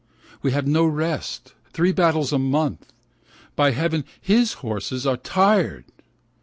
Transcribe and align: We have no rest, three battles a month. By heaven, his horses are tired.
We 0.41 0.49
have 0.51 0.65
no 0.65 0.83
rest, 0.83 1.53
three 1.73 1.91
battles 1.91 2.33
a 2.33 2.39
month. 2.39 2.91
By 3.55 3.69
heaven, 3.69 4.03
his 4.19 4.53
horses 4.53 5.05
are 5.05 5.15
tired. 5.17 5.85